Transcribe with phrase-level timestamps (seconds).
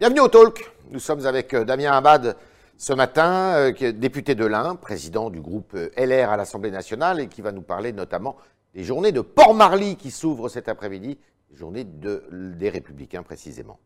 [0.00, 0.70] Bienvenue au Talk.
[0.90, 2.36] Nous sommes avec euh, Damien Abad
[2.78, 7.28] ce matin, euh, député de l'Ain, président du groupe euh, LR à l'Assemblée nationale et
[7.28, 8.36] qui va nous parler notamment
[8.74, 11.18] des journées de Port-Marly qui s'ouvrent cet après-midi,
[11.84, 13.78] de- des Républicains précisément.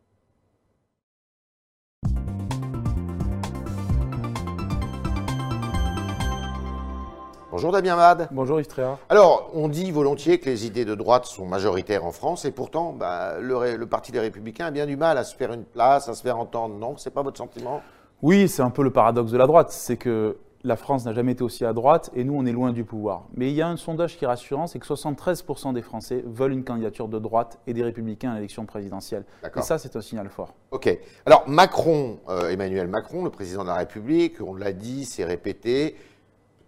[7.54, 8.26] Bonjour Damien Abad.
[8.32, 8.66] Bonjour Yves.
[9.08, 12.92] Alors, on dit volontiers que les idées de droite sont majoritaires en France, et pourtant,
[12.92, 16.14] bah, le, Parti des Républicains a bien du mal à se faire une place, à
[16.14, 16.74] se faire entendre.
[16.74, 17.80] Non, c'est pas votre sentiment?
[18.22, 21.32] Oui, c'est un peu le paradoxe de la droite, c'est que la France n'a jamais
[21.32, 23.26] été aussi à droite et nous, on est loin du pouvoir.
[23.36, 26.54] Mais il y a un sondage qui est rassurant, c'est que 73% des Français veulent
[26.54, 29.24] une candidature de droite et des républicains à l'élection présidentielle.
[29.44, 30.54] Et ça, c'est un signal fort.
[30.72, 30.98] Ok.
[31.24, 35.94] Alors, Macron, euh, Emmanuel Macron, le président de la République, on l'a dit, c'est répété.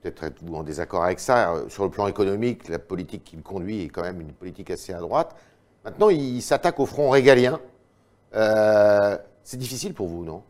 [0.07, 1.53] Peut-être êtes-vous en désaccord avec ça.
[1.53, 4.93] euh, Sur le plan économique, la politique qu'il conduit est quand même une politique assez
[4.93, 5.35] à droite.
[5.85, 7.59] Maintenant, il s'attaque au front régalien.
[8.37, 10.45] Euh, c'est difficile pour vous, non?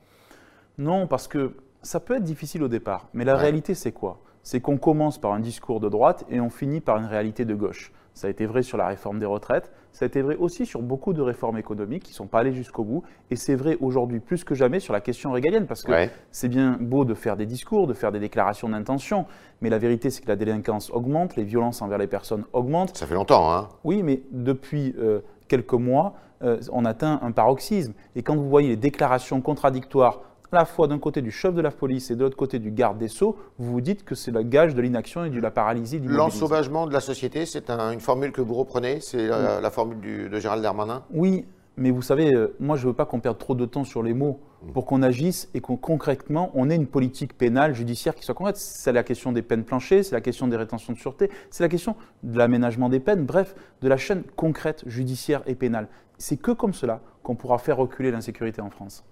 [0.77, 3.41] Non, parce que ça peut être difficile au départ, mais la Ouais.
[3.41, 4.19] réalité, c'est quoi?
[4.42, 7.55] C'est qu'on commence par un discours de droite et on finit par une réalité de
[7.55, 7.92] gauche.
[8.17, 10.81] Ça a été vrai sur la réforme des retraites, ça a été vrai aussi sur
[10.81, 14.20] beaucoup de réformes économiques qui ne sont pas allées jusqu'au bout, et c'est vrai aujourd'hui
[14.20, 16.11] plus que jamais sur la question régalienne, parce que Ouais.
[16.31, 19.27] c'est bien beau de faire des discours, de faire des déclarations d'intention,
[19.61, 23.06] mais la vérité, c'est que la délinquance augmente, les violences envers les personnes augmentent, Ça
[23.06, 27.92] fait longtemps, hein oui, mais depuis euh, quelques mois, euh, on atteint un paroxysme.
[28.14, 30.20] Et quand vous voyez les déclarations contradictoires,
[30.52, 32.70] à la fois d'un côté du chef de la police et de l'autre côté du
[32.70, 35.50] garde des Sceaux, vous vous dites que c'est le gage de l'inaction et de la
[35.50, 39.61] paralysie du L'ensauvagement de la société, c'est un- une formule que vous reprenez C'est la,
[39.61, 41.02] la formule du- de Gérald Darmanin?
[41.12, 41.44] Oui,
[41.77, 44.02] mais vous savez, euh, moi je ne veux pas qu'on perde trop de temps sur
[44.02, 44.41] les mots
[44.72, 48.56] pour qu'on agisse et qu'on concrètement, on ait une politique pénale, judiciaire qui soit concrète.
[48.56, 51.69] C'est la question des peines planchées, c'est la question des rétentions de sûreté, c'est la
[51.69, 55.89] question de l'aménagement des peines, bref, de la chaîne concrète, judiciaire et pénale.
[56.19, 59.05] C'est que comme cela qu'on pourra faire reculer l'insécurité en France.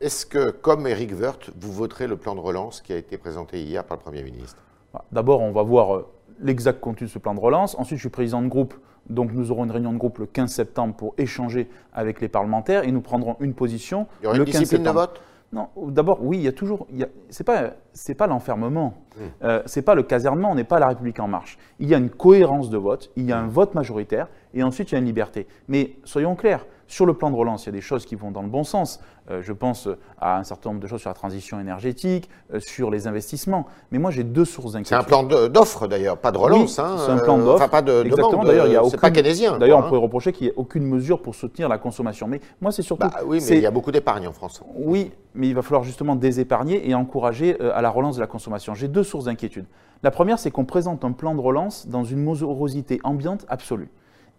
[0.00, 3.60] Est-ce que, comme Éric Woerth, vous voterez le plan de relance qui a été présenté
[3.62, 4.56] hier par le Premier ministre?
[4.92, 5.04] Voilà.
[5.12, 6.08] D'abord, on va voir euh,
[6.40, 7.76] l'exact contenu de ce plan de relance.
[7.78, 8.72] Ensuite, je suis président de groupe,
[9.10, 12.84] donc nous aurons une réunion de groupe le 15 septembre pour échanger avec les parlementaires
[12.84, 14.06] et nous prendrons une position.
[14.22, 15.20] Il y aura le une 15 discipline de vote?
[15.52, 16.86] Non, d'abord, oui, il y a toujours.
[17.28, 19.22] C'est pas, c'est pas l'enfermement, Hmm.
[19.42, 21.58] euh, c'est pas le casernement, on n'est pas la République en marche.
[21.80, 24.92] Il y a une cohérence de vote, il y a un vote majoritaire, et ensuite
[24.92, 25.48] il y a une liberté.
[25.68, 28.32] Mais soyons clairs, sur le plan de relance, il y a des choses qui vont
[28.32, 29.00] dans le bon sens.
[29.30, 29.88] Euh, je pense
[30.20, 33.66] à un certain nombre de choses sur la transition énergétique, euh, sur les investissements.
[33.92, 34.98] Mais moi, j'ai deux sources C'est d'inquiétude.
[34.98, 36.78] un plan d'offre d'ailleurs, pas de relance.
[36.78, 37.56] Oui, hein, c'est un plan euh, d'offre.
[37.62, 38.30] Enfin, pas de Exactement.
[38.32, 38.46] demande.
[38.48, 39.56] D'ailleurs, il y a C'est aucune- pas keynésien.
[39.58, 39.88] D'ailleurs, on quoi, hein.
[39.90, 42.26] pourrait reprocher qu'il n'y ait aucune mesure pour soutenir la consommation.
[42.26, 43.06] Mais moi, c'est surtout.
[43.06, 44.60] Bah oui, mais c'est- il y a beaucoup d'épargne en France.
[44.74, 48.26] oui, mais il va falloir justement désépargner et encourager euh, à la relance de la
[48.26, 48.74] consommation.
[48.74, 49.66] J'ai deux sources d'inquiétude.
[50.02, 53.90] La première, c'est qu'on présente un plan de relance dans une morosité ambiante absolue.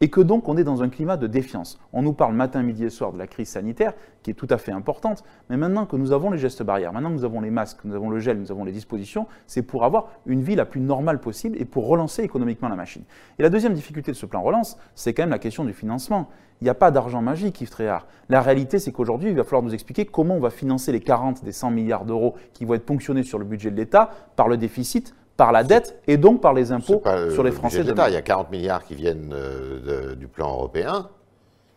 [0.02, 1.80] Et que donc on est dans un climat de défiance.
[1.94, 4.58] On nous parle matin, midi et soir de la crise sanitaire, qui est tout à
[4.58, 7.52] fait importante, mais maintenant que nous avons les gestes barrières, maintenant que nous avons les
[7.52, 10.66] masques, nous avons le gel, nous avons les dispositions, c'est pour avoir une vie la
[10.66, 13.04] plus normale possible et pour relancer économiquement la machine.
[13.38, 16.30] Et la deuxième difficulté de ce plan relance, c'est quand même la question du financement.
[16.62, 18.08] Il n'y a pas d'argent magique, Yves Tréhard.
[18.30, 21.44] La réalité, c'est qu'aujourd'hui, il va falloir nous expliquer comment on va financer les 40
[21.44, 24.58] des 100 milliards d'euros qui vont être ponctionnés sur le budget de l'État par le
[24.58, 27.92] déficit, par la dette et donc par les impôts pas sur les Français de.
[28.10, 31.10] Il y a 40 milliards qui viennent euh, de- du plan européen.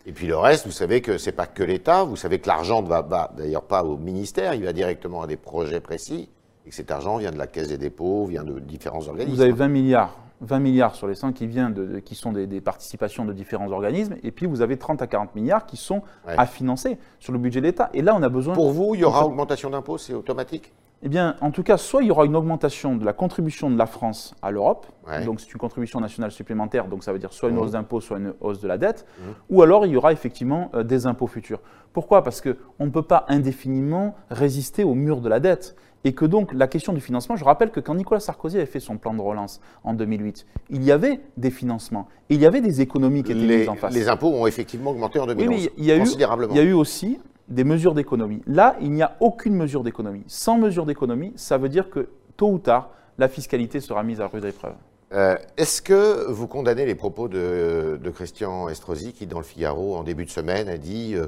[0.05, 2.05] Et puis le reste, vous savez que c'est pas que l'État.
[2.05, 3.01] Vous savez que l'argent ne va
[3.35, 6.29] d'ailleurs pas au ministère, il va directement à des projets précis.
[6.67, 9.35] Et que cet argent vient de la Caisse des dépôts, vient de différents organismes.
[9.35, 12.47] Vous avez 20 milliards, 20 milliards sur les 100 qui, viennent de, qui sont des,
[12.47, 16.03] des participations de différents organismes, et puis vous avez 30 à 40 milliards qui sont
[16.27, 16.35] Ouais.
[16.37, 17.89] à financer sur le budget de l'État.
[17.95, 18.53] Et là, on a besoin.
[18.53, 20.71] Pour vous, il y aura augmentation d'impôts, c'est automatique?
[21.03, 23.77] Eh bien, en tout cas, soit il y aura une augmentation de la contribution de
[23.77, 25.23] la France à l'Europe, Ouais.
[25.25, 27.63] donc c'est une contribution nationale supplémentaire, donc ça veut dire soit une Mhm.
[27.63, 29.35] hausse d'impôts, soit une hausse de la dette, Mhm.
[29.51, 31.61] ou alors il y aura effectivement euh, des impôts futurs.
[31.93, 32.23] Pourquoi?
[32.25, 35.77] Parce qu'on ne peut pas indéfiniment résister au mur de la dette.
[36.07, 38.81] Et que donc la question du financement, je rappelle que quand Nicolas Sarkozy avait fait
[38.81, 42.83] son plan de relance en 2008, il y avait des financements, il y avait des
[42.83, 43.95] économies qui étaient les, mises en face.
[43.95, 46.53] les impôts ont effectivement augmenté en Oui, 2011, mais il y a eu- considérablement.
[46.55, 47.19] Il y a eu aussi
[47.49, 48.43] des mesures d'économie.
[48.47, 50.25] Là, il n'y a aucune mesure d'économie.
[50.27, 54.27] Sans mesure d'économie, ça veut dire que tôt ou tard, la fiscalité sera mise à
[54.27, 54.75] rude épreuve.
[55.13, 60.03] Euh, Est-ce que vous condamnez les propos de, Christian Estrosi qui, dans le Figaro, en
[60.03, 61.27] début de semaine, a dit euh,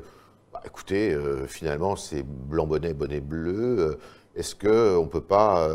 [0.53, 3.99] Bah, écoutez, euh, finalement, c'est blanc bonnet, bonnet bleu.
[4.35, 5.67] Est-ce qu'on ne peut pas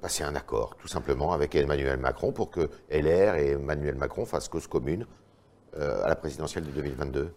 [0.00, 4.48] passer un accord, tout simplement, avec Emmanuel Macron pour que LR et Emmanuel Macron fassent
[4.48, 5.04] cause commune
[5.76, 7.32] à la présidentielle de 2022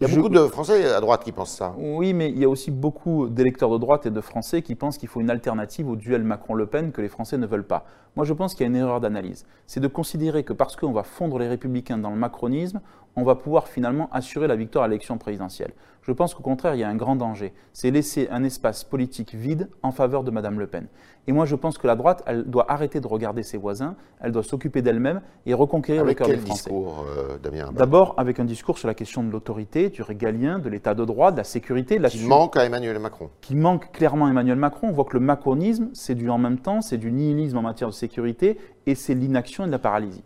[0.00, 1.74] Il y a Je- beaucoup de Français à droite qui pensent ça.
[1.76, 4.96] Oui, mais il y a aussi beaucoup d'électeurs de droite et de Français qui pensent
[4.96, 7.84] qu'il faut une alternative au duel Macron-Le Pen que les Français ne veulent pas.
[8.14, 9.44] Moi, je pense qu'il y a une erreur d'analyse.
[9.66, 12.80] C'est de considérer que parce qu'on va fondre les républicains dans le macronisme,
[13.18, 15.72] on va pouvoir finalement assurer la victoire à l'élection présidentielle.
[16.02, 17.52] Je pense qu'au contraire, il y a un grand danger.
[17.72, 20.86] C'est laisser un espace politique vide en faveur de Mme Le Pen.
[21.26, 24.32] Et moi, je pense que la droite, elle doit arrêter de regarder ses voisins, elle
[24.32, 26.70] doit s'occuper d'elle-même et reconquérir le cœur des Français.
[26.70, 30.70] discours, euh, Damien D'abord, avec un discours sur la question de l'autorité, du régalien, de
[30.70, 31.98] l'état de droit, de la sécurité.
[31.98, 33.28] De la qui manque à Emmanuel Macron.
[33.42, 34.88] Qui manque clairement à Emmanuel Macron.
[34.88, 37.88] On voit que le macronisme, c'est du en même temps, c'est du nihilisme en matière
[37.88, 40.24] de sécurité et c'est l'inaction et de la paralysie.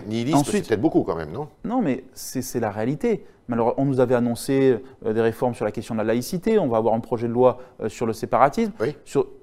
[0.06, 1.48] nihilisme, c'est peut-être beaucoup quand même, non?
[1.64, 3.24] Non, mais c'est la réalité
[3.76, 6.78] on nous avait annoncé euh, des réformes sur la question de la laïcité, on va
[6.78, 8.72] avoir un projet de loi euh, sur le séparatisme.
[8.80, 8.94] Oui.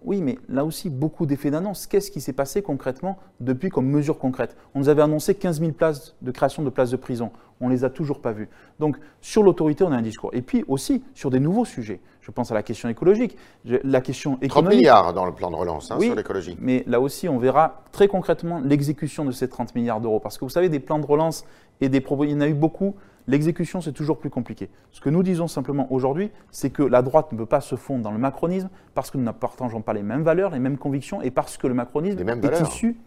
[0.04, 1.88] oui, mais là aussi, beaucoup d'effets d'annonce.
[1.88, 4.56] Qu'est-ce qui s'est passé concrètement depuis comme mesure concrète?
[4.75, 7.31] On nous avait annoncé 15 000 places de création de places de prison.
[7.62, 8.50] On ne les a toujours pas vues.
[8.80, 10.31] Donc, sur l'autorité, on a un discours.
[10.34, 12.00] Et puis aussi, sur des nouveaux sujets.
[12.30, 13.36] Je pense à la question écologique,
[13.66, 14.52] la question économique.
[14.52, 16.56] 30 milliards dans le plan de relance hein, sur l'écologie.
[16.62, 20.20] Mais là aussi, on verra très concrètement l'exécution de ces 30 milliards d'euros.
[20.20, 21.44] Parce que vous savez, des plans de relance
[21.81, 22.94] et des il y en a eu beaucoup
[23.30, 24.70] L'exécution, c'est toujours plus compliqué.
[24.92, 28.04] Ce que nous disons simplement aujourd'hui, c'est que la droite ne peut pas se fondre
[28.04, 31.22] dans le macronisme parce que nous ne partageons pas les mêmes valeurs, les mêmes convictions
[31.22, 32.98] et parce que le macronisme est issu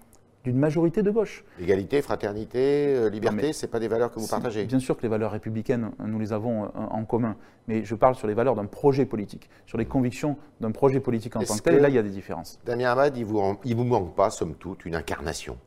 [0.44, 1.44] d'une majorité de gauche.
[1.60, 5.02] Égalité, fraternité, euh, liberté, ce n'est pas des valeurs que vous partagez Bien sûr que
[5.02, 7.36] les valeurs républicaines, nous les avons euh, en commun,
[7.68, 11.36] mais je parle sur les valeurs d'un projet politique, sur les convictions d'un projet politique
[11.36, 12.58] en tant que tel, et là il y a des différences.
[12.64, 15.58] Damien Hamad, il ne vous, vous manque pas, somme toute, une incarnation?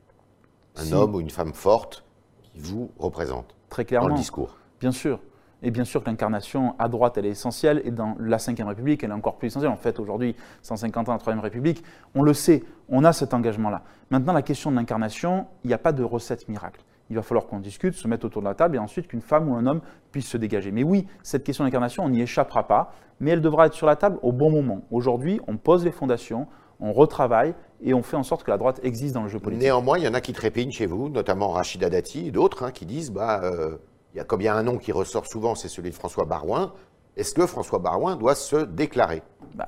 [0.75, 2.03] Un homme ou une femme forte
[2.41, 4.09] qui vous représente très clairement.
[4.09, 4.57] Dans le discours.
[4.79, 5.19] Bien sûr.
[5.65, 9.03] Et bien sûr que l'incarnation à droite, elle est essentielle, et dans la Ve République,
[9.03, 9.71] elle est encore plus essentielle.
[9.71, 11.83] En fait, aujourd'hui, 150 ans de la Troisième République,
[12.13, 13.81] on le sait, on a cet engagement-là.
[14.11, 16.81] Maintenant, la question de l'incarnation, il n'y a pas de recette miracle.
[17.09, 19.49] Il va falloir qu'on discute, se mette autour de la table, et ensuite qu'une femme
[19.49, 19.81] ou un homme
[20.11, 20.71] puisse se dégager.
[20.71, 23.95] Mais oui, cette question d'incarnation, on n'y échappera pas, mais elle devra être sur la
[23.95, 24.81] table au bon moment.
[24.91, 26.45] Aujourd'hui, on pose les fondations,
[26.79, 29.63] on retravaille, et on fait en sorte que la droite existe dans le jeu politique.
[29.63, 32.71] Néanmoins, il y en a qui trépignent chez vous, notamment Rachida Dati et d'autres, hein,
[32.71, 33.77] qui disent bah, euh,
[34.15, 35.95] il y a comme il y a un nom qui ressort souvent, c'est celui de
[35.95, 36.71] François Barouin.
[37.17, 39.21] Est-ce que François Barouin doit se déclarer?
[39.55, 39.67] Bah,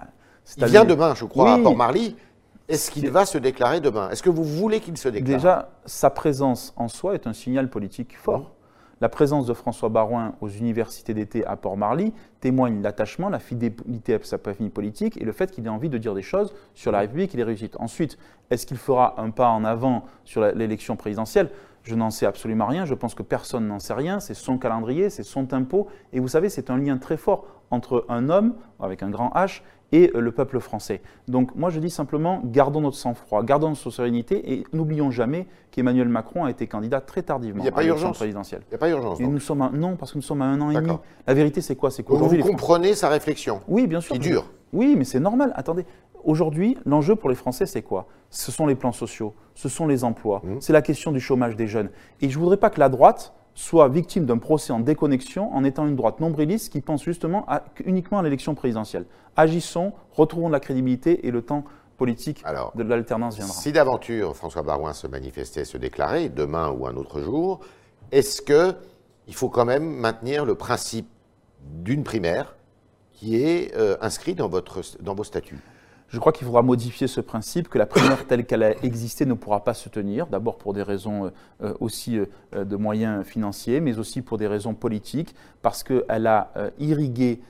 [0.57, 2.15] Il vient demain, je crois, à Port-Marly.
[2.69, 4.09] Est-ce qu'il va se déclarer demain?
[4.09, 5.37] Est-ce que vous voulez qu'il se déclare?
[5.37, 8.53] Déjà, sa présence en soi est un signal politique fort.
[9.01, 14.19] La présence de François Barouin aux universités d'été à Port-Marly témoigne l'attachement, la fidélité à
[14.23, 16.99] sa famille politique et le fait qu'il ait envie de dire des choses sur la
[16.99, 17.75] République et les réussites.
[17.79, 18.17] Ensuite,
[18.49, 21.49] est-ce qu'il fera un pas en avant sur l'élection présidentielle?
[21.87, 25.09] Je n'en sais absolument rien, je pense que personne n'en sait rien, c'est son calendrier,
[25.09, 29.03] c'est son tempo, et vous savez, c'est un lien très fort entre un homme, avec
[29.03, 29.61] un grand H,
[29.93, 31.01] et euh, le peuple français.
[31.29, 36.09] Donc moi je dis simplement, gardons notre sang-froid, gardons notre sérénité et n'oublions jamais qu'Emmanuel
[36.09, 38.63] Macron a été candidat très tardivement à l'élection présidentielle.
[38.67, 39.19] Il n'y a pas urgence.
[39.21, 40.97] nous sommes non, parce que nous sommes à un an et demi.
[41.25, 41.89] La vérité c'est quoi?
[41.89, 42.41] C'est qu'aujourd'hui...
[42.41, 44.13] Vous comprenez sa réflexion Oui, bien sûr.
[44.13, 44.45] Qui dure.
[44.73, 45.53] Oui, mais c'est normal.
[45.55, 45.85] Attendez,
[46.23, 48.07] aujourd'hui, l'enjeu pour les Français, c'est quoi?
[48.29, 50.57] Ce sont les plans sociaux, ce sont les emplois, mmh.
[50.59, 51.89] c'est la question du chômage des jeunes.
[52.21, 55.63] Et je ne voudrais pas que la droite soit victime d'un procès en déconnexion en
[55.63, 57.47] étant une droite nombriliste qui pense justement
[57.85, 59.05] uniquement à l'élection présidentielle.
[59.35, 61.63] Agissons, retrouvons de la crédibilité et le temps
[61.97, 62.43] politique
[62.75, 63.55] de l'alternance viendra.
[63.55, 67.61] Si d'aventure François Barouin se manifestait, se déclarait, demain ou un autre jour,
[68.11, 71.09] est-ce qu'il faut quand même maintenir le principe
[71.61, 72.55] d'une primaire
[73.13, 75.59] qui est euh, inscrit dans, votre, dans vos statuts?
[76.09, 79.33] Je crois qu'il faudra modifier ce principe, que la primaire telle qu'elle a existé ne
[79.33, 81.29] pourra pas se tenir, d'abord pour des raisons euh,
[81.63, 86.51] euh, aussi euh, de moyens financiers, mais aussi pour des raisons politiques, parce qu'elle a
[86.79, 87.41] irrigué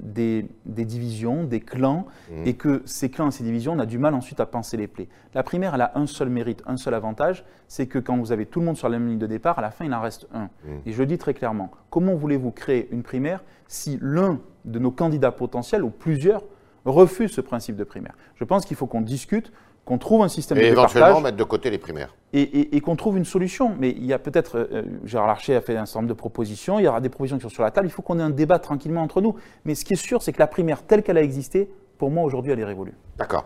[0.00, 2.46] des, divisions, des clans, mmh.
[2.46, 4.88] et que ces clans et ces divisions, on a du mal ensuite à penser les
[4.88, 5.08] plaies.
[5.34, 8.46] La primaire, elle a un seul mérite, un seul avantage, c'est que quand vous avez
[8.46, 10.26] tout le monde sur la même ligne de départ, à la fin, il en reste
[10.34, 10.44] un.
[10.44, 10.68] Mmh.
[10.86, 14.90] Et je le dis très clairement, comment voulez-vous créer une primaire si l'un de nos
[14.90, 16.42] candidats potentiels, ou plusieurs,
[16.84, 18.14] refuse ce principe de primaire.
[18.36, 19.52] Je pense qu'il faut qu'on discute,
[19.84, 22.14] qu'on trouve un système et de éventuellement mettre de côté les primaires.
[22.32, 23.74] Et, qu'on trouve une solution.
[23.78, 26.78] Mais il y a peut-être, euh, Gérard Larcher a fait un certain nombre de propositions,
[26.78, 28.30] il y aura des propositions qui sont sur la table, il faut qu'on ait un
[28.30, 29.34] débat tranquillement entre nous.
[29.64, 32.24] Mais ce qui est sûr, c'est que la primaire telle qu'elle a existé, pour moi
[32.24, 32.94] aujourd'hui, elle est révolue.
[33.18, 33.44] D'accord.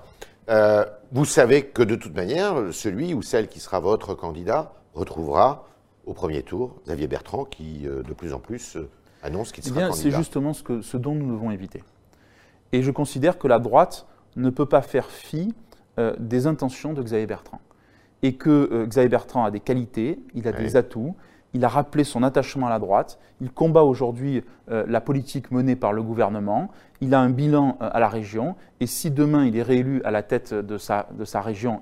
[0.48, 5.66] Euh, vous savez que de toute manière, celui ou celle qui sera votre candidat retrouvera
[6.04, 8.78] au premier tour Xavier Bertrand qui, euh, de plus en plus,
[9.22, 10.02] annonce qu'il eh sera candidat.
[10.02, 11.82] C'est justement ce, que, ce dont nous devons éviter.
[12.72, 14.06] Et je considère que la droite
[14.36, 15.54] ne peut pas faire fi
[15.98, 17.60] euh, des intentions de Xavier Bertrand.
[18.22, 21.14] Et que euh, Xavier Bertrand a des qualités, il a des atouts,
[21.54, 25.76] il a rappelé son attachement à la droite, il combat aujourd'hui euh, la politique menée
[25.76, 26.70] par le gouvernement,
[27.00, 30.22] il a un bilan à la région, et si demain il est réélu à la
[30.22, 31.80] tête de sa, de sa région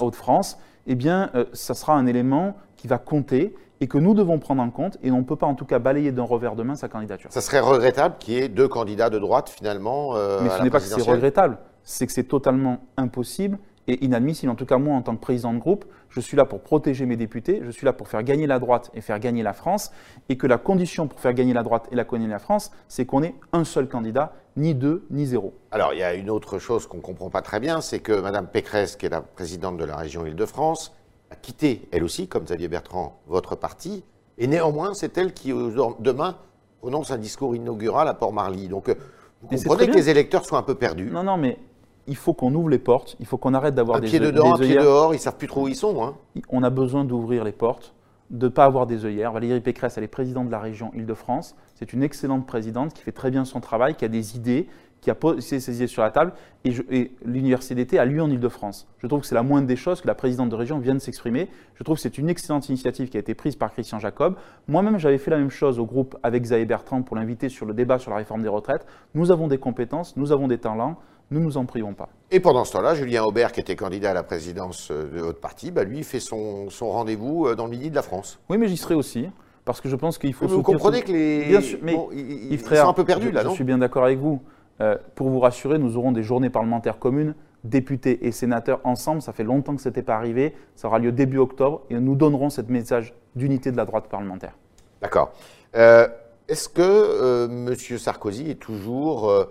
[0.00, 4.62] Haute-France, eh bien, ça sera un élément qui va compter et que nous devons prendre
[4.62, 6.74] en compte, et on ne peut pas en tout cas balayer d'un revers de main
[6.74, 7.32] sa candidature.
[7.32, 10.70] Ça serait regrettable qu'il y ait deux candidats de droite finalement euh, Mais ce n'est
[10.70, 13.58] pas que c'est regrettable, c'est que c'est totalement impossible
[13.90, 14.50] est inadmissible.
[14.50, 17.06] En tout cas, moi, en tant que président de groupe, je suis là pour protéger
[17.06, 19.92] mes députés, je suis là pour faire gagner la droite et faire gagner la France,
[20.28, 23.06] et que la condition pour faire gagner la droite et la gagner la France, c'est
[23.06, 25.54] qu'on ait un seul candidat, ni deux, ni zéro.
[25.70, 28.12] Alors, il y a une autre chose qu'on ne comprend pas très bien, c'est que
[28.12, 30.92] Mme Pécresse, qui est la présidente de la région Île-de-France,
[31.30, 34.04] a quitté, elle aussi, comme Xavier Bertrand, votre parti,
[34.38, 35.52] et néanmoins, c'est elle qui,
[36.00, 36.36] demain,
[36.80, 38.68] prononce un discours inaugural à Port-Marly.
[38.68, 38.94] Donc, euh,
[39.42, 41.10] vous comprenez que les électeurs soient un peu perdus.
[41.10, 41.58] Non, non, mais
[42.06, 44.58] il faut qu'on ouvre les portes, il faut qu'on arrête d'avoir des pied dedans, un
[44.58, 46.02] pied dehors, ils ne savent plus trop où ils sont.
[46.02, 46.16] Hein.
[46.48, 47.94] On a besoin d'ouvrir les portes,
[48.30, 49.32] de ne pas avoir des œillères.
[49.32, 51.54] Valérie Pécresse, elle est présidente de la région Île-de-France.
[51.74, 54.68] C'est une excellente présidente qui fait très bien son travail, qui a des idées,
[55.00, 56.32] qui a posé ses idées sur la table,
[56.64, 58.86] et, l'université d'été a lieu en Ile-de-France.
[58.98, 61.48] Je trouve que c'est la moindre des choses que la présidente de région vienne s'exprimer.
[61.74, 64.36] Je trouve que c'est une excellente initiative qui a été prise par Christian Jacob.
[64.68, 67.72] Moi-même, j'avais fait la même chose au groupe avec Xavier Bertrand pour l'inviter sur le
[67.72, 68.86] débat sur la réforme des retraites.
[69.14, 70.98] Nous avons des compétences, nous avons des talents,
[71.30, 72.08] nous nous en prions pas.
[72.30, 75.40] Et pendant ce temps-là, Julien Aubert, qui était candidat à la présidence euh, de votre
[75.40, 78.38] parti, bah lui, fait son, rendez-vous euh, dans le midi de la France.
[78.48, 79.28] Oui, mais j'y serai aussi.
[79.64, 80.48] Parce que je pense qu'il faut.
[80.48, 81.44] vous comprenez que les.
[81.46, 83.50] Bien sûr, mais ils, sont un peu perdus là, non?
[83.50, 84.40] Je suis bien d'accord avec vous.
[84.80, 87.34] Euh, pour vous rassurer, nous aurons des journées parlementaires communes,
[87.64, 89.20] députés et sénateurs ensemble.
[89.20, 90.54] Ça fait longtemps que ce n'était pas arrivé.
[90.74, 94.56] Ça aura lieu début octobre et nous donnerons ce message d'unité de la droite parlementaire.
[95.02, 95.32] D'accord.
[95.76, 96.08] Euh,
[96.48, 97.98] est-ce que euh, M.
[97.98, 99.46] Sarkozy est toujours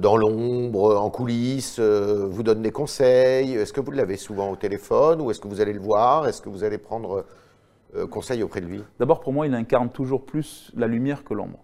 [0.00, 3.54] dans l'ombre, en coulisses, vous donne des conseils?
[3.54, 6.26] Est-ce que vous l'avez souvent au téléphone ou est-ce que vous allez le voir?
[6.26, 7.24] Est-ce que vous allez prendre
[8.10, 8.82] conseil auprès de lui?
[8.98, 11.60] D'abord, pour moi, il incarne toujours plus la lumière que l'ombre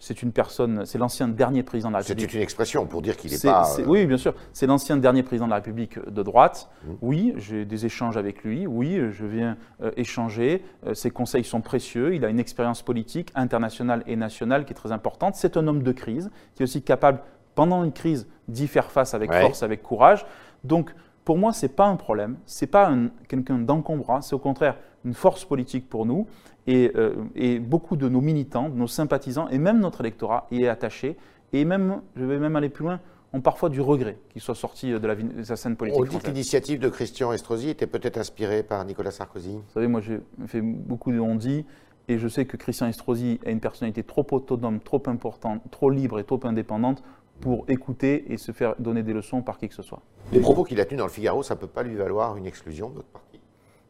[0.00, 2.30] c'est une personne, c'est l'ancien dernier président de la République.
[2.30, 3.78] C'est une expression pour dire qu'il n'est pas.
[3.78, 4.34] Euh, oui, bien sûr.
[4.54, 6.70] C'est l'ancien dernier président de la République de droite.
[6.82, 6.90] Mmh.
[7.02, 8.66] Oui, j'ai des échanges avec lui.
[8.66, 10.64] Oui, je viens euh, échanger.
[10.86, 12.14] Euh, ses conseils sont précieux.
[12.14, 15.36] Il a une expérience politique internationale et nationale qui est très importante.
[15.36, 17.20] C'est un homme de crise qui est aussi capable,
[17.54, 20.24] pendant une crise, d'y faire face avec force, avec courage.
[20.64, 20.94] Donc,
[21.26, 22.38] pour moi, ce n'est pas un problème.
[22.46, 22.90] Ce n'est pas
[23.28, 24.22] quelqu'un d'encombrant.
[24.22, 26.26] C'est au contraire une force politique pour nous.
[26.70, 30.68] Euh, et, beaucoup de nos militants, de nos sympathisants, et même notre électorat y est
[30.68, 31.16] attaché.
[31.52, 33.00] Et même, je vais même aller plus loin,
[33.32, 36.00] ont parfois du regret qu'il soit sorti de la, scène politique.
[36.00, 39.56] On dit que l'initiative de Christian Estrosi était peut-être inspirée par Nicolas Sarkozy.
[39.56, 41.64] Vous savez, moi j'ai fait beaucoup de on-dit,
[42.08, 46.18] et je sais que Christian Estrosi a une personnalité trop autonome, trop importante, trop libre
[46.18, 47.02] et trop indépendante
[47.40, 50.02] pour écouter et se faire donner des leçons par qui que ce soit.
[50.32, 52.46] Les propos qu'il a tenus dans le Figaro, ça ne peut pas lui valoir une
[52.46, 53.40] exclusion de votre parti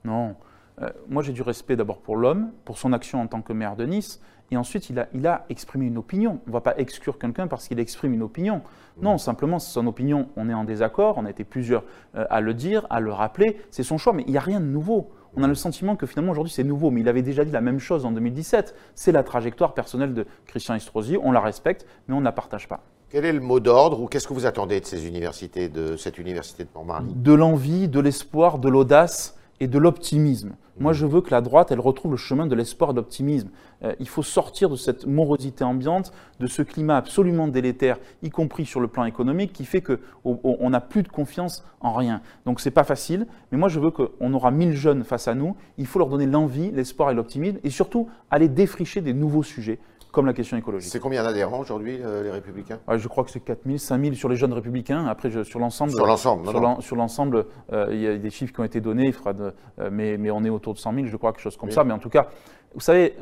[0.05, 0.37] Non.
[0.83, 3.77] Euh, moi, j'ai du respect d'abord pour l'homme, pour son action en tant que maire
[3.77, 4.21] de Nice,
[4.51, 6.41] et ensuite, il a, il a exprimé une opinion.
[6.47, 8.63] On ne va pas exclure quelqu'un parce qu'il exprime une opinion.
[9.01, 11.85] Non, simplement, c'est son opinion, on est en désaccord, on a été plusieurs
[12.17, 14.61] euh, à le dire, à le rappeler, c'est son choix, mais il n'y a rien
[14.61, 15.11] de nouveau.
[15.37, 17.61] On a le sentiment que finalement aujourd'hui c'est nouveau, mais il avait déjà dit la
[17.61, 18.75] même chose en 2017.
[18.97, 22.67] C'est la trajectoire personnelle de Christian Estrosi, on la respecte, mais on ne la partage
[22.67, 22.81] pas.
[23.11, 26.19] Quel est le mot d'ordre ou qu'est-ce que vous attendez de ces universités, de cette
[26.19, 27.07] université de Montmartre?
[27.15, 30.57] De l'envie, de l'espoir, de l'audace et de l'optimisme.
[30.79, 33.51] Moi, je veux que la droite, elle retrouve le chemin de l'espoir et de l'optimisme.
[33.85, 38.65] Euh, il faut sortir de cette morosité ambiante, de ce climat absolument délétère, y compris
[38.65, 42.23] sur le plan économique, qui fait qu'on n'a plus de confiance en rien.
[42.47, 45.55] Donc, c'est pas facile, mais moi, je veux qu'on aura 1000 jeunes face à nous.
[45.77, 49.79] Il faut leur donner l'envie, l'espoir et l'optimisme, et surtout aller défricher des nouveaux sujets
[50.13, 50.91] comme la question écologique.
[50.91, 54.15] C'est combien d'adhérents aujourd'hui, euh, les Républicains Je crois que c'est 4 000, 5 000
[54.15, 55.07] sur les jeunes Républicains.
[55.07, 58.61] Après, je, sur l'ensemble, sur l'ensemble, sur l'ensemble, euh, il y a des chiffres qui
[58.61, 59.07] ont été donnés.
[59.07, 61.43] Il fera de, euh, mais, mais, on est autour de 100 000, je crois, quelque
[61.43, 61.85] chose comme ça.
[61.85, 62.29] Mais en tout cas,
[62.75, 63.17] vous savez,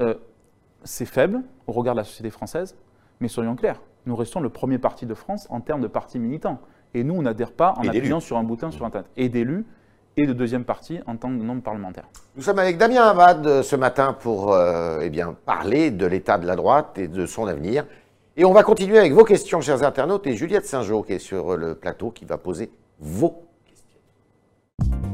[0.85, 2.77] c'est faible au regard de la société française.
[3.21, 6.61] Mais soyons clairs, nous restons le premier parti de France en termes de parti militant.
[6.95, 9.11] Et nous, on n'adhère pas en appuyant sur un bouton sur Internet.
[9.17, 9.67] Et d'élus,
[10.27, 12.05] de deuxième partie en tant que nombre parlementaire.
[12.37, 15.11] Nous sommes avec Damien Abad euh, ce matin pour euh, eh
[15.45, 17.85] parler de l'état de la droite et de son avenir.
[18.37, 21.57] Et on va continuer avec vos questions, chers internautes, et Juliette Saint-Jean qui est sur
[21.57, 22.71] le plateau qui va poser
[23.01, 25.08] vos questions.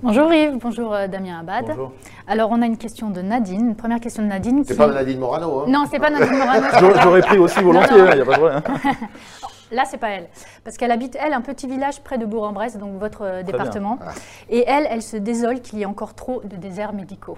[0.00, 1.66] Bonjour Yves, bonjour euh, Damien Abad.
[1.66, 1.92] Bonjour.
[2.28, 4.62] Alors on a une question de Nadine, une première question de Nadine.
[4.64, 6.66] C'est pas Nadine Morano, hein Non, c'est pas Nadine Morano.
[7.02, 8.62] J'aurais pris aussi volontiers, il n'y hein, a pas de problème.
[9.72, 10.28] Là, c'est pas elle.
[10.62, 13.98] Parce qu'elle habite, elle, un petit village près de Bourg-en-Bresse, donc votre euh, département.
[14.00, 14.12] Ah.
[14.48, 17.36] Et elle, elle se désole qu'il y ait encore trop de déserts médicaux.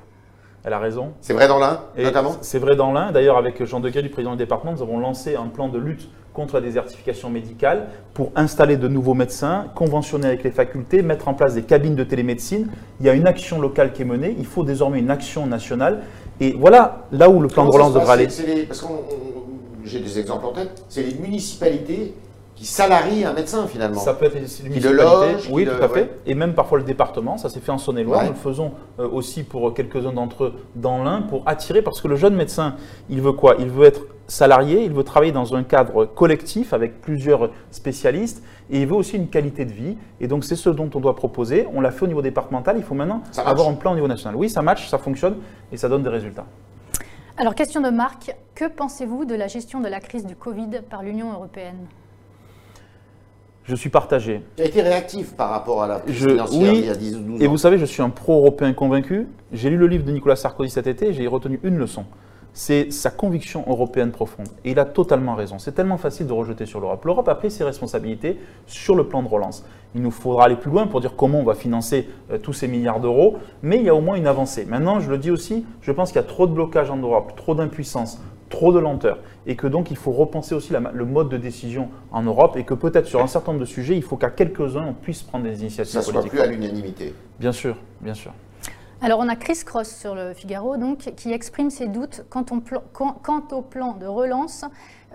[0.63, 1.13] Elle a raison.
[1.23, 2.37] C'est vrai dans l'Ain, notamment?
[2.43, 3.13] C'est vrai dans l'Ain.
[3.13, 6.09] D'ailleurs, avec Jean Dequet, du président du département, nous avons lancé un plan de lutte
[6.35, 11.35] contre la désertification médicale pour installer de nouveaux médecins, conventionner avec les facultés, mettre en
[11.35, 12.69] place des cabines de télémédecine.
[13.01, 14.37] Il y a une action locale qui est menée.
[14.39, 16.03] Il faut désormais une action nationale.
[16.41, 18.29] Et voilà là où le plan de relance devra aller.
[18.67, 18.87] parce que
[19.85, 20.85] j'ai des exemples en tête.
[20.91, 22.15] C'est les municipalités
[22.61, 23.99] qui salarie un médecin finalement.
[23.99, 26.11] Ça peut être une municipalité, oui, tout à fait.
[26.27, 28.25] Et même parfois le département, ça s'est fait en Saône-et-Loire.
[28.25, 32.09] Nous le faisons euh, aussi pour quelques-uns d'entre eux dans l'Ain pour attirer, parce que
[32.09, 32.77] le jeune médecin,
[33.09, 33.55] il veut quoi?
[33.61, 38.83] Il veut être salarié, il veut travailler dans un cadre collectif avec plusieurs spécialistes et
[38.83, 39.97] il veut aussi une qualité de vie.
[40.21, 41.67] Et donc c'est ce dont on doit proposer.
[41.73, 44.37] On l'a fait au niveau départemental, il faut maintenant avoir un plan au niveau national.
[44.37, 45.37] Oui, ça match, ça fonctionne
[45.73, 46.45] et ça donne des résultats.
[47.39, 51.03] Alors question de Marc, que pensez-vous de la gestion de la crise du Covid par
[51.03, 51.87] l'Union européenne?
[53.71, 54.43] Je suis partagé.
[54.57, 57.21] Tu as été réactif par rapport à la crise financière il y a 10 ou
[57.21, 57.45] 12 ans.
[57.45, 59.29] Et vous savez, je suis un pro-européen convaincu.
[59.53, 62.05] J'ai lu le livre de Nicolas Sarkozy cet été et j'ai retenu une leçon.
[62.53, 64.49] C'est sa conviction européenne profonde.
[64.65, 65.61] Et il a totalement raison.
[65.61, 67.05] C'est tellement facile de rejeter sur l'Europe.
[67.05, 69.65] L'Europe a pris ses responsabilités sur le plan de relance.
[69.95, 72.67] Il nous faudra aller plus loin pour dire comment on va financer euh, tous ces
[72.67, 74.65] milliards d'euros, mais il y a au moins une avancée.
[74.65, 77.35] Maintenant, je le dis aussi, je pense qu'il y a trop de blocages en Europe,
[77.37, 81.39] trop d'impuissance, trop de lenteur, et que donc il faut repenser aussi le mode de
[81.39, 84.29] décision en Europe, et que peut-être sur un certain nombre de sujets, il faut qu'à
[84.29, 87.15] quelques-uns, on puisse prendre des initiatives Ça ne soit plus à l'unanimité.
[87.39, 88.33] Bien sûr, bien sûr.
[89.03, 92.45] Alors on a Chris Cross sur le Figaro donc, qui exprime ses doutes quant
[93.51, 94.67] au plan, de relance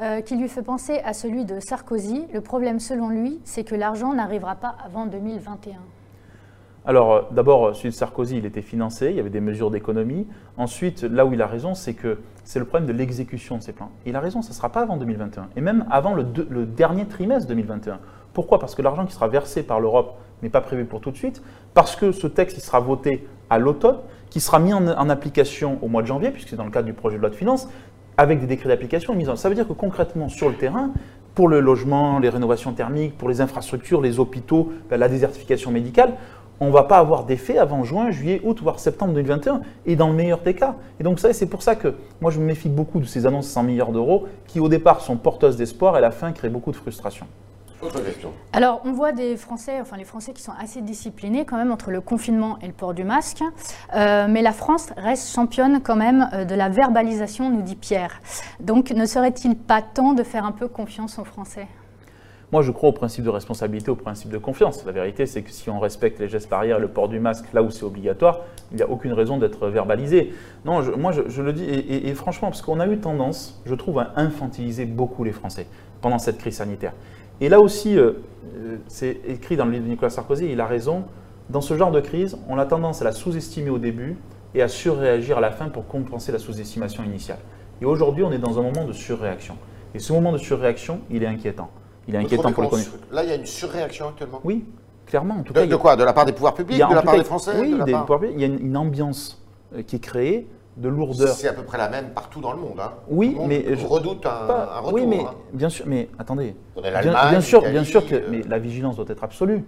[0.02, 2.26] euh, qui lui fait penser à celui de Sarkozy.
[2.34, 5.76] Le problème selon lui, c'est que l'argent n'arrivera pas avant 2021.
[6.88, 10.28] Alors, euh, d'abord, celui de Sarkozy, il était financé, il y avait des mesures d'économie.
[10.58, 13.74] Ensuite, là où il a raison, c'est que c'est le problème de l'exécution de ces
[13.74, 13.90] plans.
[14.06, 16.24] Il a raison, ça ne sera pas avant 2021, et même avant le,
[16.66, 18.00] dernier trimestre 2021.
[18.34, 18.60] Pourquoi?
[18.60, 21.42] Parce que l'argent qui sera versé par l'Europe n'est pas prévu pour tout de suite,
[21.74, 23.98] parce que ce texte il sera voté à l'automne,
[24.30, 26.94] qui sera mis en, application au mois de janvier, puisque c'est dans le cadre du
[26.94, 27.68] projet de loi de finances,
[28.18, 29.36] avec des décrets d'application mis en.
[29.36, 30.92] Ça veut dire que concrètement, sur le terrain,
[31.34, 36.14] pour le logement, les rénovations thermiques, pour les infrastructures, les hôpitaux, ben, la désertification médicale,
[36.60, 40.08] on ne va pas avoir d'effet avant juin, juillet, août, voire septembre 2021, et dans
[40.08, 40.76] le meilleur des cas.
[41.00, 43.48] Et donc ça, c'est pour ça que moi je me méfie beaucoup de ces annonces
[43.48, 46.72] 100 milliards d'euros, qui au départ sont porteuses d'espoir et à la fin créent beaucoup
[46.72, 47.26] de frustration.
[47.82, 48.32] Autre question.
[48.54, 51.92] Alors, on voit des Français, enfin les Français qui sont assez disciplinés quand même entre
[51.92, 53.44] le confinement et le port du masque,
[53.94, 58.22] euh, mais la France reste championne quand même euh, de la verbalisation, nous dit Pierre.
[58.62, 61.68] Donc, ne serait-il pas temps de faire un peu confiance aux Français?
[62.56, 64.86] Moi, je crois au principe de responsabilité, au principe de confiance.
[64.86, 67.62] La vérité, c'est que si on respecte les gestes barrières, le port du masque là
[67.62, 70.34] où c'est obligatoire, il n'y a aucune raison d'être verbalisé.
[70.64, 74.14] Non, moi, je, le dis, et, franchement, parce qu'on a eu tendance, je trouve, à
[74.16, 75.68] infantiliser beaucoup les Français
[76.00, 76.94] pendant cette crise sanitaire.
[77.42, 78.24] Et là aussi, euh,
[78.56, 81.04] euh, c'est écrit dans le livre de Nicolas Sarkozy, il a raison.
[81.50, 84.16] Dans ce genre de crise, on a tendance à la sous-estimer au début
[84.54, 87.40] et à surréagir à la fin pour compenser la sous-estimation initiale.
[87.82, 89.58] Et aujourd'hui, on est dans un moment de surréaction.
[89.94, 91.70] Et ce moment de surréaction, il est inquiétant.
[92.08, 92.84] Il est inquiétant pour le connu.
[93.12, 94.66] Là, il y a une surréaction actuellement Oui,
[95.06, 95.36] clairement.
[95.36, 95.96] En tout de, cas, de quoi?
[95.96, 98.36] De la part des pouvoirs publics De la part des Français Oui, des pouvoirs publics.
[98.36, 99.42] Il y a une, ambiance
[99.76, 101.30] euh, qui est créée de lourdeur.
[101.36, 102.80] C'est à peu près la même partout dans le monde.
[102.80, 102.94] Hein.
[103.08, 104.94] Oui, mais je redoute un, retour.
[104.94, 105.34] Oui, mais hein.
[105.54, 106.56] bien sûr, mais attendez.
[106.82, 108.28] Bien, sûr, bien sûr que euh.
[108.30, 109.64] mais la vigilance doit être absolue.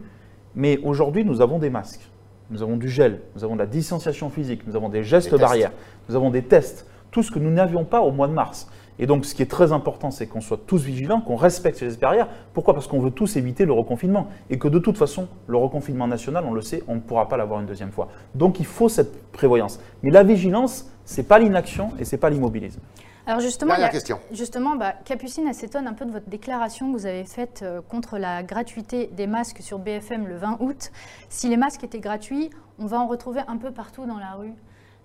[0.56, 2.10] Mais aujourd'hui, nous avons des masques,
[2.50, 5.72] nous avons du gel, nous avons de la distanciation physique, nous avons des gestes barrières,
[6.10, 8.68] nous avons des tests, tout ce que nous n'avions pas au mois de mars.
[9.00, 11.98] Et donc, ce qui est très important, c'est qu'on soit tous vigilants, qu'on respecte ces
[11.98, 12.28] barrières.
[12.54, 12.74] Pourquoi?
[12.74, 14.28] Parce qu'on veut tous éviter le reconfinement.
[14.50, 17.38] Et que de toute façon, le reconfinement national, on le sait, on ne pourra pas
[17.38, 18.10] l'avoir une deuxième fois.
[18.36, 19.80] Donc, il faut cette prévoyance.
[20.04, 22.82] Mais la vigilance, ce n'est pas l'inaction et ce n'est pas l'immobilisme.
[23.28, 24.22] Alors justement, question.
[24.32, 27.82] justement bah, Capucine, elle s'étonne un peu de votre déclaration que vous avez faite euh,
[27.82, 30.92] contre la gratuité des masques sur BFM le 20 août.
[31.28, 34.54] Si les masques étaient gratuits, on va en retrouver un peu partout dans la rue.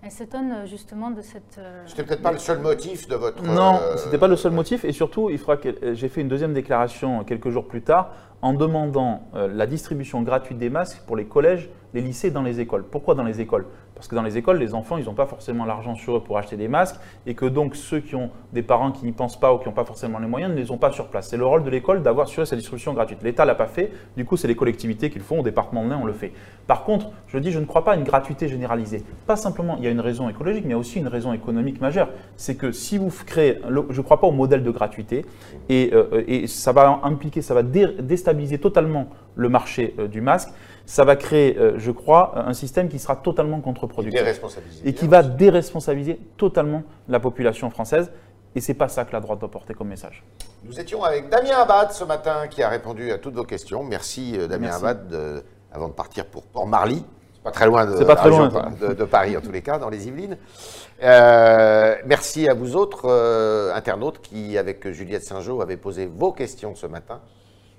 [0.05, 1.57] Elle s'étonne euh, justement de cette.
[1.59, 3.41] Euh, c'était peut-être pas le seul motif de votre.
[3.41, 4.83] Non, ce euh, c'était pas le seul motif.
[4.83, 8.11] Et surtout, il faudra que j'ai fait une deuxième déclaration quelques jours plus tard
[8.43, 12.83] en demandant la distribution gratuite des masques pour les collèges, les lycées, dans les écoles.
[12.83, 13.65] Pourquoi dans les écoles?
[13.95, 16.37] Parce que dans les écoles, les enfants, ils n'ont pas forcément l'argent sur eux pour
[16.37, 19.53] acheter des masques et que donc ceux qui ont des parents qui n'y pensent pas
[19.53, 21.29] ou qui n'ont pas forcément les moyens ne les ont pas sur place.
[21.29, 23.19] C'est le rôle de l'école d'avoir sur cette distribution gratuite.
[23.23, 25.85] L'État ne l'a pas fait, du coup, c'est les collectivités qui le font, au département
[25.85, 26.33] de l'Ain, on le fait.
[26.67, 29.03] Par contre, je dis, je ne crois pas à une gratuité généralisée.
[29.27, 32.09] Pas simplement, il y a une raison écologique, mais aussi une raison économique majeure.
[32.35, 35.25] C'est que si vous créez, je ne crois pas au modèle de gratuité
[35.69, 40.49] et, euh, et ça va impliquer, ça va déstabiliser totalement le marché euh, du masque
[40.85, 44.21] ça va créer, euh, je crois, un système qui sera totalement contre-productif.
[44.83, 48.11] Et qui va déresponsabiliser totalement la population française.
[48.55, 50.23] Et ce n'est pas ça que la droite doit porter comme message.
[50.63, 53.83] Nous étions avec Damien Abad ce matin qui a répondu à toutes vos questions.
[53.83, 57.03] Merci euh, Damien Abad avant de partir pour Port-Marly.
[57.43, 60.07] Pas très loin, de, pas très loin de, Paris en tous les cas, dans les
[60.07, 60.37] Yvelines.
[61.03, 63.09] Euh, merci à vous autres
[63.75, 67.19] internautes qui, avec Juliette Saint-Jean, avez posé vos questions ce matin.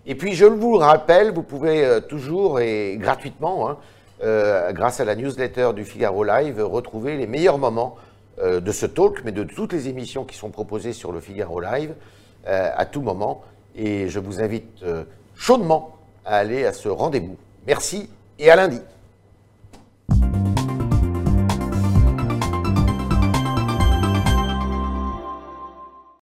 [0.07, 3.79] Et puis, je vous le rappelle, vous pouvez euh, toujours et gratuitement, hein,
[4.23, 7.97] euh, grâce à la newsletter du Figaro Live, retrouver les meilleurs moments
[8.41, 11.61] euh, de ce talk, mais de toutes les émissions qui sont proposées sur le Figaro
[11.61, 11.95] Live
[12.47, 13.43] à tout moment.
[13.75, 14.85] et je vous invite
[15.35, 17.39] chaudement à aller à ce rendez-vous.
[17.67, 18.83] Merci et à lundi.